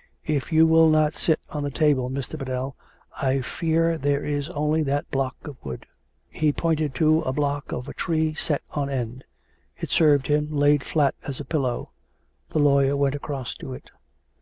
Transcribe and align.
"If 0.36 0.52
you 0.52 0.66
will 0.66 0.90
not 0.90 1.14
sit 1.14 1.40
on 1.48 1.62
the 1.62 1.70
table, 1.70 2.10
Mr. 2.10 2.38
Biddell, 2.38 2.76
I 3.16 3.40
fear 3.40 3.96
there 3.96 4.22
is 4.22 4.50
only 4.50 4.82
that 4.82 5.10
block 5.10 5.36
of 5.48 5.56
wood." 5.64 5.86
He 6.28 6.52
pointed 6.52 6.94
to 6.96 7.22
a 7.22 7.32
block 7.32 7.72
of 7.72 7.88
a 7.88 7.94
tree 7.94 8.34
set 8.34 8.60
on 8.72 8.90
end. 8.90 9.24
It 9.78 9.88
served 9.88 10.26
him, 10.26 10.50
laid 10.52 10.84
flat, 10.84 11.14
as 11.26 11.40
a 11.40 11.46
pillow. 11.46 11.88
The 12.50 12.58
lawyer 12.58 12.94
went 12.94 13.14
across 13.14 13.54
to 13.54 13.72
it. 13.72 13.90